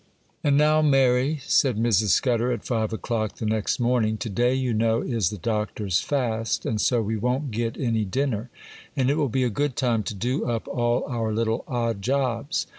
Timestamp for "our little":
11.07-11.63